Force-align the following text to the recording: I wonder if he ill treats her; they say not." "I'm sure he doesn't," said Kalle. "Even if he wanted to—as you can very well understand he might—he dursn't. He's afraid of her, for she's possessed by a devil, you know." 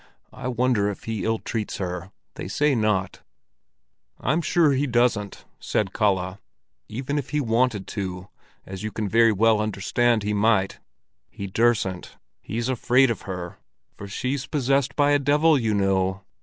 I 0.33 0.47
wonder 0.47 0.89
if 0.89 1.03
he 1.03 1.25
ill 1.25 1.37
treats 1.37 1.77
her; 1.77 2.11
they 2.33 2.47
say 2.47 2.73
not." 2.73 3.21
"I'm 4.19 4.41
sure 4.41 4.71
he 4.71 4.87
doesn't," 4.87 5.45
said 5.59 5.93
Kalle. 5.93 6.39
"Even 6.89 7.19
if 7.19 7.29
he 7.29 7.39
wanted 7.39 7.85
to—as 7.85 8.81
you 8.81 8.91
can 8.91 9.07
very 9.07 9.31
well 9.31 9.61
understand 9.61 10.23
he 10.23 10.33
might—he 10.33 11.45
dursn't. 11.45 12.17
He's 12.41 12.67
afraid 12.67 13.11
of 13.11 13.21
her, 13.29 13.59
for 13.95 14.07
she's 14.07 14.47
possessed 14.47 14.95
by 14.95 15.11
a 15.11 15.19
devil, 15.19 15.55
you 15.55 15.75
know." 15.75 16.23